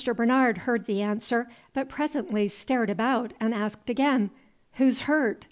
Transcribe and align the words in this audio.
Bernard 0.15 0.57
heard 0.57 0.87
the 0.87 1.03
answer, 1.03 1.47
but 1.75 1.87
presently 1.87 2.47
stared 2.47 2.89
about 2.89 3.33
and 3.39 3.53
asked 3.53 3.87
again, 3.87 4.31
"Who's 4.77 5.01
hurt? 5.01 5.39